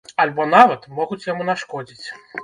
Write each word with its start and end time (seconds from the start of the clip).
Альбо 0.23 0.45
нават 0.53 0.87
могуць 0.99 1.25
яму 1.27 1.45
нашкодзіць. 1.49 2.07